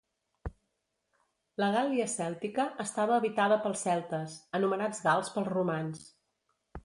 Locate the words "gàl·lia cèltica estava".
1.75-3.15